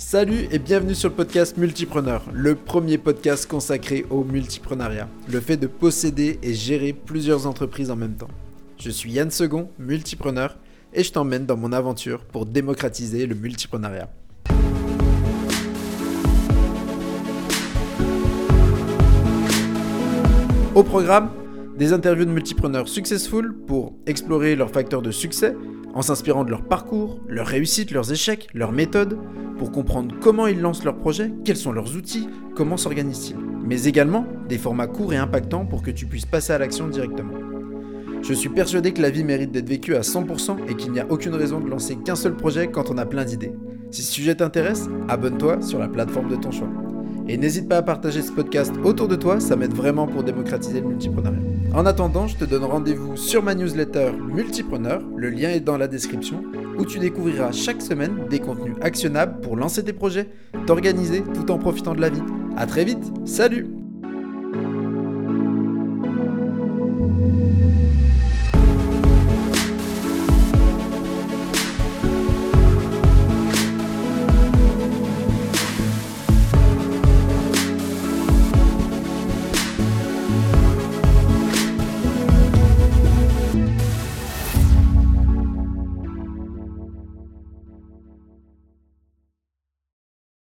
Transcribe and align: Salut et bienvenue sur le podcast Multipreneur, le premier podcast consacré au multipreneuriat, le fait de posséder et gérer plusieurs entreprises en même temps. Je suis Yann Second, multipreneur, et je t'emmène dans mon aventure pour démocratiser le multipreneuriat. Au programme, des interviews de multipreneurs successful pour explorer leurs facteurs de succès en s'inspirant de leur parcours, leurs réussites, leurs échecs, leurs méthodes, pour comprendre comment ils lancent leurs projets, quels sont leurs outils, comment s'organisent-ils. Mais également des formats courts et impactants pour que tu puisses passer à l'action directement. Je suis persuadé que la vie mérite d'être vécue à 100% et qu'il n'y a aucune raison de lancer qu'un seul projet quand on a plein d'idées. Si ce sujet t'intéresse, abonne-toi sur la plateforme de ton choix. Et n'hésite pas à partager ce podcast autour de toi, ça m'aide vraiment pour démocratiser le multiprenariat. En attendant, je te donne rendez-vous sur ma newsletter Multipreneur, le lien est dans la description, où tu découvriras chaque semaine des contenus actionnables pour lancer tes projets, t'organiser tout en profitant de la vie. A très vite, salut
Salut 0.00 0.46
et 0.52 0.60
bienvenue 0.60 0.94
sur 0.94 1.08
le 1.08 1.16
podcast 1.16 1.56
Multipreneur, 1.56 2.22
le 2.32 2.54
premier 2.54 2.98
podcast 2.98 3.50
consacré 3.50 4.06
au 4.10 4.22
multipreneuriat, 4.22 5.08
le 5.28 5.40
fait 5.40 5.56
de 5.56 5.66
posséder 5.66 6.38
et 6.40 6.54
gérer 6.54 6.92
plusieurs 6.92 7.48
entreprises 7.48 7.90
en 7.90 7.96
même 7.96 8.14
temps. 8.14 8.28
Je 8.78 8.90
suis 8.90 9.10
Yann 9.10 9.28
Second, 9.32 9.68
multipreneur, 9.76 10.56
et 10.94 11.02
je 11.02 11.10
t'emmène 11.10 11.46
dans 11.46 11.56
mon 11.56 11.72
aventure 11.72 12.24
pour 12.26 12.46
démocratiser 12.46 13.26
le 13.26 13.34
multipreneuriat. 13.34 14.08
Au 20.76 20.84
programme, 20.84 21.30
des 21.76 21.92
interviews 21.92 22.24
de 22.24 22.30
multipreneurs 22.30 22.86
successful 22.86 23.52
pour 23.66 23.94
explorer 24.06 24.54
leurs 24.54 24.70
facteurs 24.70 25.02
de 25.02 25.10
succès 25.10 25.56
en 25.98 26.02
s'inspirant 26.02 26.44
de 26.44 26.50
leur 26.50 26.62
parcours, 26.62 27.18
leurs 27.26 27.48
réussites, 27.48 27.90
leurs 27.90 28.12
échecs, 28.12 28.46
leurs 28.54 28.70
méthodes, 28.70 29.18
pour 29.58 29.72
comprendre 29.72 30.14
comment 30.20 30.46
ils 30.46 30.60
lancent 30.60 30.84
leurs 30.84 30.96
projets, 30.96 31.32
quels 31.44 31.56
sont 31.56 31.72
leurs 31.72 31.96
outils, 31.96 32.28
comment 32.54 32.76
s'organisent-ils. 32.76 33.34
Mais 33.64 33.82
également 33.82 34.24
des 34.48 34.58
formats 34.58 34.86
courts 34.86 35.12
et 35.12 35.16
impactants 35.16 35.66
pour 35.66 35.82
que 35.82 35.90
tu 35.90 36.06
puisses 36.06 36.24
passer 36.24 36.52
à 36.52 36.58
l'action 36.58 36.86
directement. 36.86 37.32
Je 38.22 38.32
suis 38.32 38.48
persuadé 38.48 38.92
que 38.92 39.02
la 39.02 39.10
vie 39.10 39.24
mérite 39.24 39.50
d'être 39.50 39.68
vécue 39.68 39.96
à 39.96 40.02
100% 40.02 40.68
et 40.68 40.76
qu'il 40.76 40.92
n'y 40.92 41.00
a 41.00 41.06
aucune 41.10 41.34
raison 41.34 41.58
de 41.58 41.68
lancer 41.68 41.96
qu'un 41.96 42.14
seul 42.14 42.36
projet 42.36 42.68
quand 42.68 42.92
on 42.92 42.98
a 42.98 43.04
plein 43.04 43.24
d'idées. 43.24 43.52
Si 43.90 44.02
ce 44.02 44.12
sujet 44.12 44.36
t'intéresse, 44.36 44.88
abonne-toi 45.08 45.62
sur 45.62 45.80
la 45.80 45.88
plateforme 45.88 46.28
de 46.28 46.36
ton 46.36 46.52
choix. 46.52 46.68
Et 47.28 47.36
n'hésite 47.36 47.68
pas 47.68 47.76
à 47.76 47.82
partager 47.82 48.22
ce 48.22 48.32
podcast 48.32 48.72
autour 48.84 49.06
de 49.06 49.14
toi, 49.14 49.38
ça 49.38 49.54
m'aide 49.54 49.74
vraiment 49.74 50.06
pour 50.06 50.22
démocratiser 50.22 50.80
le 50.80 50.88
multiprenariat. 50.88 51.38
En 51.74 51.84
attendant, 51.84 52.26
je 52.26 52.36
te 52.36 52.44
donne 52.46 52.64
rendez-vous 52.64 53.16
sur 53.16 53.42
ma 53.42 53.54
newsletter 53.54 54.12
Multipreneur, 54.12 55.02
le 55.14 55.28
lien 55.28 55.50
est 55.50 55.60
dans 55.60 55.76
la 55.76 55.88
description, 55.88 56.42
où 56.78 56.86
tu 56.86 56.98
découvriras 56.98 57.52
chaque 57.52 57.82
semaine 57.82 58.26
des 58.30 58.38
contenus 58.38 58.74
actionnables 58.80 59.40
pour 59.42 59.56
lancer 59.56 59.84
tes 59.84 59.92
projets, 59.92 60.28
t'organiser 60.66 61.22
tout 61.34 61.50
en 61.50 61.58
profitant 61.58 61.94
de 61.94 62.00
la 62.00 62.08
vie. 62.08 62.22
A 62.56 62.66
très 62.66 62.84
vite, 62.84 63.12
salut 63.26 63.66